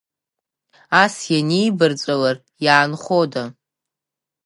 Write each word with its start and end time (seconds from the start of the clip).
Ас 1.01 1.15
инибарҵәалар 1.37 2.37
иаанхода! 2.65 3.43